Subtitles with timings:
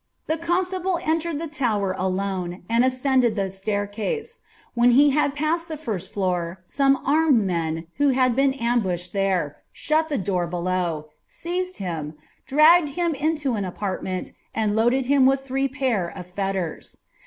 [0.25, 4.39] The constable entered the lower alone, and ascended ilie ftaitoM.
[4.73, 9.57] When he had passed ihe first floor, some armed men, who bad btn ambushed there,
[9.71, 12.15] shut the door below, seised him,
[12.47, 16.97] dragged him iltton aparimeni, and loaded him with three pair of fellers.